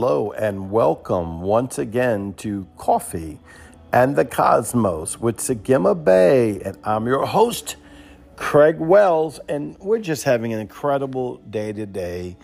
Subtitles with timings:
[0.00, 3.38] Hello and welcome once again to Coffee
[3.92, 6.58] and the Cosmos with Sagima Bay.
[6.62, 7.76] And I'm your host,
[8.34, 12.38] Craig Wells, and we're just having an incredible day today.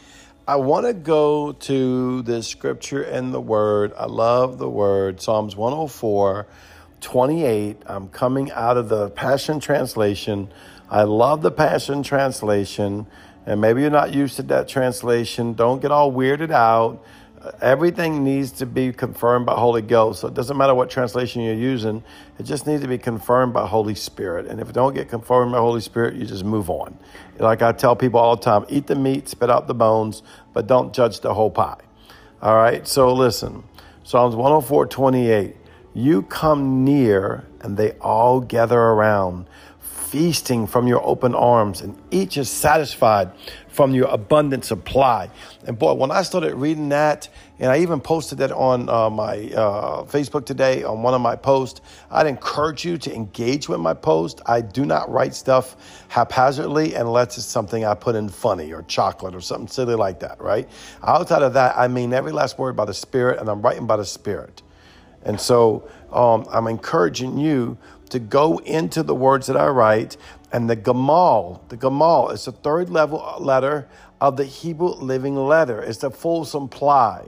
[0.46, 3.94] I want to go to the scripture and the word.
[3.96, 6.46] I love the word, Psalms 104,
[7.00, 7.82] 28.
[7.86, 10.52] I'm coming out of the Passion Translation.
[10.90, 13.06] I love the Passion Translation.
[13.46, 15.54] And maybe you're not used to that translation.
[15.54, 17.02] Don't get all weirded out
[17.60, 20.20] everything needs to be confirmed by Holy Ghost.
[20.20, 22.02] So it doesn't matter what translation you're using,
[22.38, 24.46] it just needs to be confirmed by Holy Spirit.
[24.46, 26.98] And if it don't get confirmed by Holy Spirit, you just move on.
[27.38, 30.66] Like I tell people all the time, eat the meat, spit out the bones, but
[30.66, 31.80] don't judge the whole pie.
[32.42, 33.64] All right, so listen.
[34.02, 35.56] Psalms 104 28.
[35.94, 39.46] You come near, and they all gather around
[40.16, 43.30] feasting from your open arms, and each is satisfied
[43.68, 45.28] from your abundant supply.
[45.66, 47.28] And boy, when I started reading that,
[47.58, 51.36] and I even posted that on uh, my uh, Facebook today on one of my
[51.36, 54.40] posts, I'd encourage you to engage with my post.
[54.46, 55.76] I do not write stuff
[56.08, 60.40] haphazardly unless it's something I put in funny or chocolate or something silly like that,
[60.40, 60.66] right?
[61.02, 63.98] Outside of that, I mean every last word by the Spirit, and I'm writing by
[63.98, 64.62] the Spirit.
[65.26, 67.76] And so um, I'm encouraging you
[68.10, 70.16] to go into the words that I write.
[70.52, 73.88] And the Gamal, the Gamal is the third level letter
[74.20, 75.82] of the Hebrew living letter.
[75.82, 77.26] It's the full supply.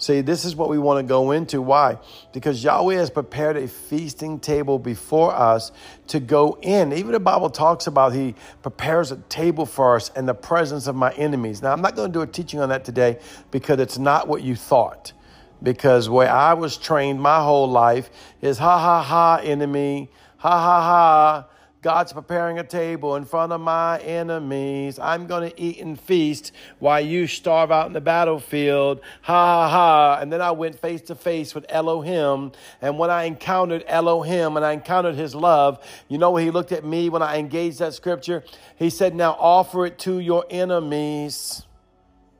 [0.00, 1.60] See, this is what we want to go into.
[1.60, 1.98] Why?
[2.32, 5.72] Because Yahweh has prepared a feasting table before us
[6.06, 6.92] to go in.
[6.92, 10.94] Even the Bible talks about He prepares a table for us in the presence of
[10.94, 11.62] my enemies.
[11.62, 13.18] Now, I'm not going to do a teaching on that today
[13.50, 15.12] because it's not what you thought
[15.62, 20.82] because where I was trained my whole life is ha ha ha, enemy, ha ha
[20.82, 21.48] ha.
[21.80, 24.98] God's preparing a table in front of my enemies.
[24.98, 29.00] I'm going to eat and feast while you starve out in the battlefield.
[29.22, 30.18] Ha ha ha.
[30.20, 32.50] And then I went face to face with Elohim.
[32.82, 36.84] And when I encountered Elohim and I encountered his love, you know, he looked at
[36.84, 38.42] me when I engaged that scripture.
[38.74, 41.64] He said, Now offer it to your enemies.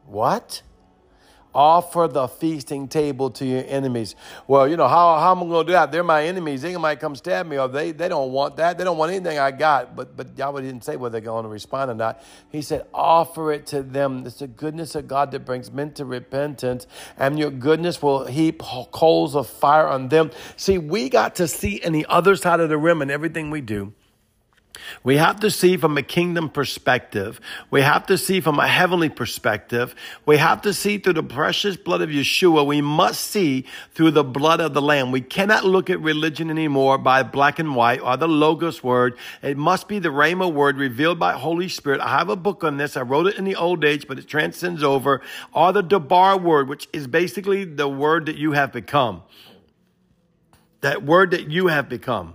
[0.07, 0.63] What?
[1.55, 4.15] Offer the feasting table to your enemies.
[4.47, 5.91] Well, you know, how, how am I going to do that?
[5.91, 6.63] They're my enemies.
[6.63, 8.79] They might come stab me, or they, they don't want that.
[8.79, 9.97] They don't want anything I got.
[9.97, 12.23] But, but Yahweh didn't say whether they're going to respond or not.
[12.51, 14.25] He said, offer it to them.
[14.27, 16.87] It's the goodness of God that brings men to repentance,
[17.17, 20.31] and your goodness will heap coals of fire on them.
[20.57, 23.61] See, we got to see in the other side of the rim in everything we
[23.61, 23.93] do
[25.03, 27.41] we have to see from a kingdom perspective.
[27.71, 29.95] We have to see from a heavenly perspective.
[30.27, 32.67] We have to see through the precious blood of Yeshua.
[32.67, 35.13] We must see through the blood of the Lamb.
[35.13, 39.17] We cannot look at religion anymore by black and white or the Logos word.
[39.43, 42.01] It must be the Rhema word revealed by Holy Spirit.
[42.01, 42.97] I have a book on this.
[42.97, 45.21] I wrote it in the old age, but it transcends over.
[45.53, 49.23] Or the Debar word, which is basically the word that you have become.
[50.81, 52.35] That word that you have become.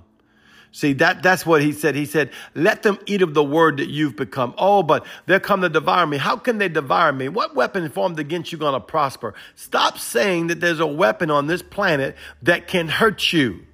[0.76, 1.94] See, that, that's what he said.
[1.94, 4.56] He said, let them eat of the word that you've become.
[4.58, 6.18] Oh, but they'll come to devour me.
[6.18, 7.30] How can they devour me?
[7.30, 9.36] What weapon formed against you going to prosper?
[9.54, 13.68] Stop saying that there's a weapon on this planet that can hurt you.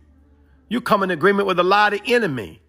[0.68, 2.62] You come in agreement with a lot of enemy.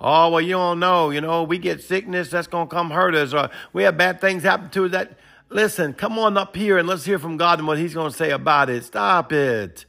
[0.00, 1.10] Oh, well, you don't know.
[1.10, 4.20] You know, we get sickness that's going to come hurt us, or we have bad
[4.20, 7.58] things happen to us that, listen, come on up here and let's hear from God
[7.58, 8.84] and what he's going to say about it.
[8.84, 9.84] Stop it.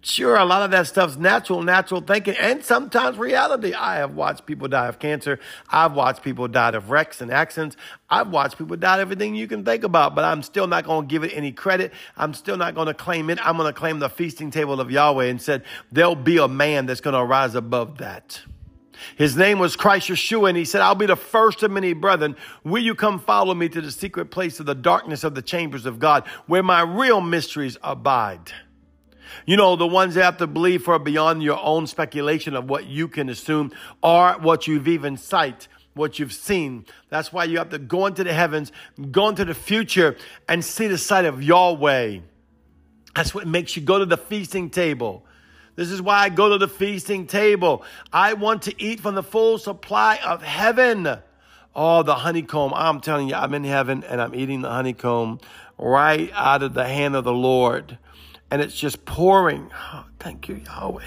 [0.00, 3.74] Sure, a lot of that stuff's natural, natural thinking, and sometimes reality.
[3.74, 5.40] I have watched people die of cancer.
[5.68, 7.76] I've watched people die of wrecks and accidents.
[8.08, 11.08] I've watched people die of everything you can think about, but I'm still not going
[11.08, 11.92] to give it any credit.
[12.16, 13.44] I'm still not going to claim it.
[13.44, 16.86] I'm going to claim the feasting table of Yahweh and said, there'll be a man
[16.86, 18.40] that's going to rise above that.
[19.16, 22.36] His name was Christ Yeshua, and he said, I'll be the first of many brethren.
[22.62, 25.86] Will you come follow me to the secret place of the darkness of the chambers
[25.86, 28.52] of God, where my real mysteries abide?
[29.46, 32.86] You know, the ones that have to believe for beyond your own speculation of what
[32.86, 33.72] you can assume
[34.02, 36.86] or what you've even sight, what you've seen.
[37.08, 38.72] That's why you have to go into the heavens,
[39.10, 40.16] go into the future
[40.48, 42.20] and see the sight of Yahweh.
[43.14, 45.24] That's what makes you go to the feasting table.
[45.74, 47.84] This is why I go to the feasting table.
[48.12, 51.18] I want to eat from the full supply of heaven.
[51.74, 52.72] Oh, the honeycomb.
[52.74, 55.38] I'm telling you, I'm in heaven and I'm eating the honeycomb
[55.78, 57.98] right out of the hand of the Lord
[58.50, 59.70] and it's just pouring.
[59.92, 61.02] Oh, thank you, Yahweh.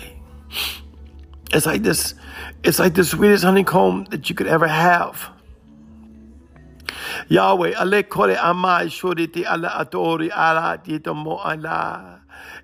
[1.53, 2.15] It's like this,
[2.63, 5.29] it's like the sweetest honeycomb that you could ever have.
[7.27, 7.73] Yahweh,
[8.03, 10.29] kore amai ala atori
[11.15, 12.17] mo.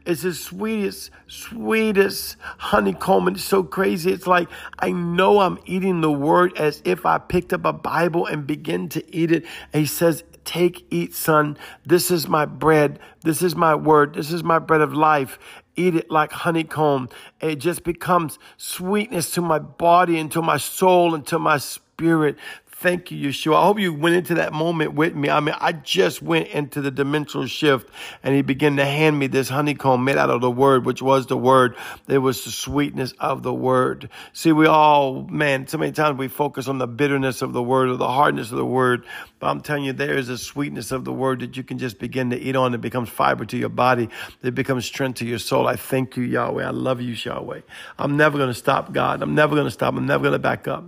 [0.05, 3.27] It's the sweetest, sweetest honeycomb.
[3.27, 4.11] And It's so crazy.
[4.11, 4.47] It's like
[4.79, 8.87] I know I'm eating the word as if I picked up a Bible and begin
[8.89, 9.45] to eat it.
[9.73, 11.57] And he says, Take, eat, son.
[11.85, 12.99] This is my bread.
[13.21, 14.13] This is my word.
[14.13, 15.37] This is my bread of life.
[15.75, 17.09] Eat it like honeycomb.
[17.41, 22.37] It just becomes sweetness to my body and to my soul and to my spirit.
[22.79, 23.55] Thank you, Yeshua.
[23.55, 25.31] I hope you went into that moment with me.
[25.31, 27.89] I mean, I just went into the dimensional shift
[28.21, 31.25] and he began to hand me this honeycomb made out of the word, which was
[31.25, 31.75] the word.
[32.07, 34.11] It was the sweetness of the word.
[34.31, 37.89] See, we all, man, so many times we focus on the bitterness of the word
[37.89, 39.07] or the hardness of the word.
[39.39, 41.97] But I'm telling you, there is a sweetness of the word that you can just
[41.97, 42.75] begin to eat on.
[42.75, 44.07] It becomes fiber to your body.
[44.43, 45.67] It becomes strength to your soul.
[45.67, 46.63] I thank you, Yahweh.
[46.63, 47.61] I love you, Yahweh.
[47.97, 49.23] I'm never going to stop, God.
[49.23, 49.95] I'm never going to stop.
[49.95, 50.85] I'm never going to back up.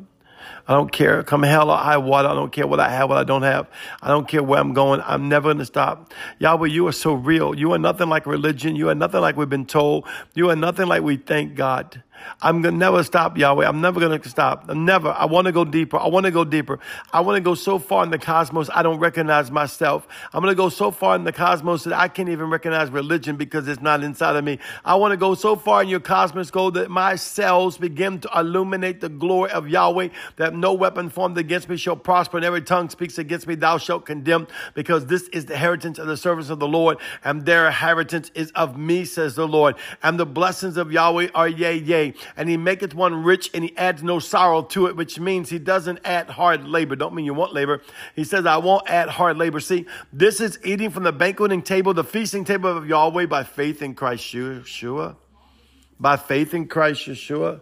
[0.68, 1.24] I don't care.
[1.24, 2.28] Come hell or high water.
[2.28, 3.68] I don't care what I have, what I don't have.
[4.02, 5.02] I don't care where I'm going.
[5.06, 6.14] I'm never going to stop.
[6.40, 7.56] Yahweh, you are so real.
[7.58, 8.76] You are nothing like religion.
[8.76, 10.08] You are nothing like we've been told.
[10.36, 12.04] You are nothing like we thank God.
[12.42, 13.68] I'm going to never stop, Yahweh.
[13.68, 14.66] I'm never going to stop.
[14.70, 15.10] I'm never.
[15.10, 15.98] I want to go deeper.
[15.98, 16.80] I want to go deeper.
[17.12, 20.08] I want to go so far in the cosmos, I don't recognize myself.
[20.34, 23.36] I'm going to go so far in the cosmos that I can't even recognize religion
[23.36, 24.60] because it's not inside of me.
[24.86, 28.30] I want to go so far in your cosmos, go that my cells begin to
[28.36, 32.62] illuminate the glory of Yahweh, that no weapon formed against me shall prosper, and every
[32.62, 36.50] tongue speaks against me, thou shalt condemn, because this is the heritage of the servants
[36.50, 39.76] of the Lord, and their inheritance is of me, says the Lord.
[40.04, 43.76] And the blessings of Yahweh are yea, yea and he maketh one rich and he
[43.78, 46.96] adds no sorrow to it, which means he doesn't add hard labor.
[46.96, 47.82] Don't mean you want labor.
[48.16, 49.60] He says, I won't add hard labor.
[49.60, 53.82] See, this is eating from the banqueting table, the feasting table of Yahweh by faith
[53.82, 55.16] in Christ Yeshua.
[56.00, 57.62] By faith in Christ Yeshua.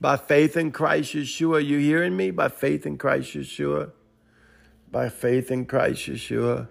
[0.00, 1.64] By faith in Christ Yeshua.
[1.64, 2.30] You hearing me?
[2.30, 3.92] By faith in Christ Yeshua.
[4.90, 6.68] By faith in Christ Yeshua.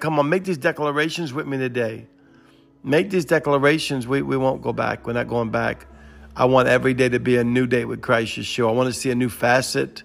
[0.00, 2.06] Come on, make these declarations with me today.
[2.86, 4.06] Make these declarations.
[4.06, 5.08] We, we won't go back.
[5.08, 5.88] We're not going back.
[6.36, 8.68] I want every day to be a new day with Christ Yeshua.
[8.68, 10.04] I want to see a new facet.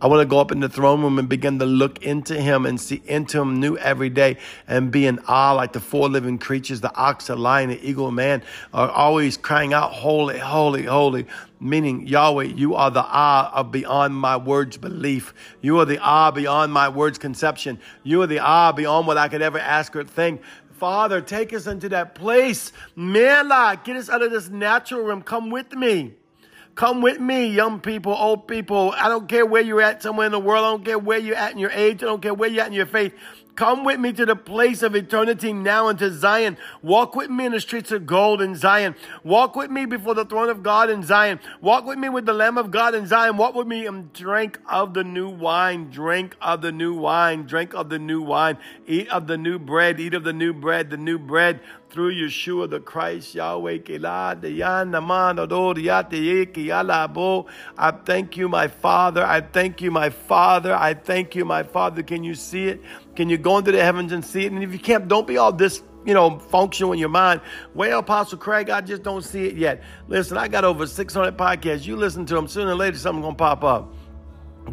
[0.00, 2.66] I want to go up in the throne room and begin to look into him
[2.66, 6.36] and see into him new every day and be in awe like the four living
[6.36, 8.42] creatures, the ox, the lion, the eagle, man,
[8.74, 11.26] are always crying out, holy, holy, holy.
[11.60, 15.32] Meaning, Yahweh, you are the ah of beyond my words belief.
[15.62, 17.78] You are the ah beyond my words conception.
[18.02, 20.42] You are the ah beyond what I could ever ask or think.
[20.78, 22.72] Father, take us into that place.
[22.94, 25.22] Mela, get us out of this natural realm.
[25.22, 26.14] Come with me.
[26.74, 28.92] Come with me, young people, old people.
[28.94, 30.64] I don't care where you're at somewhere in the world.
[30.64, 32.02] I don't care where you're at in your age.
[32.02, 33.14] I don't care where you're at in your faith.
[33.56, 36.58] Come with me to the place of eternity now into Zion.
[36.82, 38.94] Walk with me in the streets of gold in Zion.
[39.24, 41.40] Walk with me before the throne of God in Zion.
[41.62, 43.38] Walk with me with the Lamb of God in Zion.
[43.38, 45.90] Walk with me and drink of the new wine.
[45.90, 47.44] Drink of the new wine.
[47.46, 48.58] Drink of the new wine.
[48.86, 49.98] Eat of the new bread.
[49.98, 50.90] Eat of the new bread.
[50.90, 51.60] The new bread
[51.96, 53.78] through Yeshua the Christ, Yahweh,
[57.78, 59.24] I thank you, my Father.
[59.24, 60.74] I thank you, my Father.
[60.74, 62.02] I thank you, my Father.
[62.02, 62.82] Can you see it?
[63.16, 64.52] Can you go into the heavens and see it?
[64.52, 67.40] And if you can't, don't be all this you know, functional in your mind.
[67.74, 69.82] Well, Apostle Craig, I just don't see it yet.
[70.06, 71.84] Listen, I got over 600 podcasts.
[71.84, 72.46] You listen to them.
[72.46, 73.92] Sooner or later, something's going to pop up.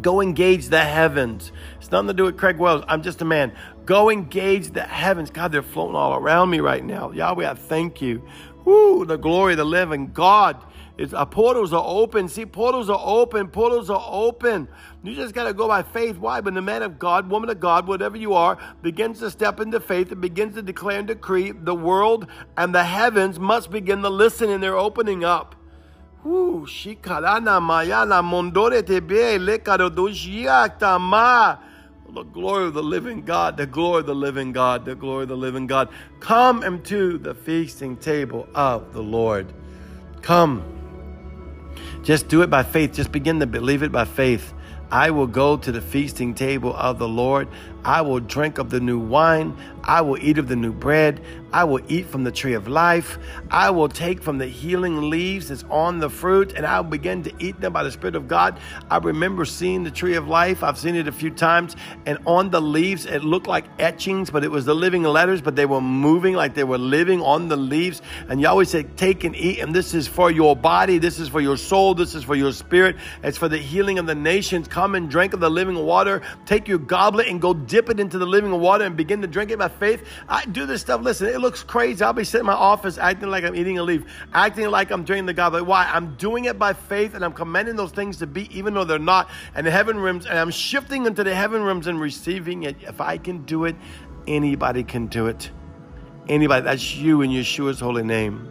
[0.00, 1.52] Go engage the heavens.
[1.78, 2.84] It's nothing to do with Craig Wells.
[2.88, 3.52] I'm just a man.
[3.84, 5.30] Go engage the heavens.
[5.30, 7.10] God, they're floating all around me right now.
[7.10, 8.22] Yahweh, I thank you.
[8.64, 10.64] Woo, the glory of the living God.
[10.96, 12.28] It's, uh, portals are open.
[12.28, 13.48] See, portals are open.
[13.48, 14.68] Portals are open.
[15.02, 16.18] You just got to go by faith.
[16.18, 16.38] Why?
[16.38, 19.80] When the man of God, woman of God, whatever you are, begins to step into
[19.80, 24.08] faith and begins to declare and decree, the world and the heavens must begin to
[24.08, 25.56] listen and they're opening up.
[32.14, 35.28] The glory of the living God, the glory of the living God, the glory of
[35.28, 35.88] the living God.
[36.20, 39.52] Come into the feasting table of the Lord.
[40.22, 40.83] Come.
[42.04, 42.92] Just do it by faith.
[42.92, 44.52] Just begin to believe it by faith.
[44.90, 47.48] I will go to the feasting table of the Lord.
[47.82, 49.56] I will drink of the new wine.
[49.86, 51.20] I will eat of the new bread.
[51.52, 53.16] I will eat from the tree of life.
[53.48, 57.22] I will take from the healing leaves that's on the fruit, and I will begin
[57.22, 58.58] to eat them by the Spirit of God.
[58.90, 60.64] I remember seeing the tree of life.
[60.64, 61.76] I've seen it a few times,
[62.06, 65.54] and on the leaves, it looked like etchings, but it was the living letters, but
[65.54, 68.02] they were moving like they were living on the leaves.
[68.28, 71.40] And Yahweh said, Take and eat, and this is for your body, this is for
[71.40, 74.66] your soul, this is for your spirit, it's for the healing of the nations.
[74.66, 76.22] Come and drink of the living water.
[76.46, 79.52] Take your goblet and go dip it into the living water and begin to drink
[79.52, 80.04] it by faith.
[80.28, 81.02] I do this stuff.
[81.02, 82.02] Listen, it looks crazy.
[82.04, 85.04] I'll be sitting in my office acting like I'm eating a leaf, acting like I'm
[85.04, 85.66] drinking the goblet.
[85.66, 85.84] Why?
[85.92, 88.98] I'm doing it by faith and I'm commanding those things to be, even though they're
[88.98, 89.28] not.
[89.54, 92.76] And the heaven realms, and I'm shifting into the heaven realms and receiving it.
[92.82, 93.76] If I can do it,
[94.26, 95.50] anybody can do it.
[96.28, 96.64] anybody.
[96.64, 98.50] That's you in Yeshua's holy name.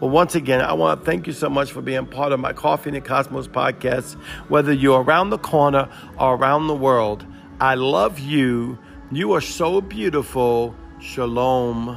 [0.00, 2.52] Well, once again, I want to thank you so much for being part of my
[2.52, 4.14] Coffee in the Cosmos podcast.
[4.48, 5.88] Whether you're around the corner
[6.18, 7.24] or around the world,
[7.60, 8.78] I love you.
[9.14, 10.74] You are so beautiful.
[10.98, 11.90] Shalom.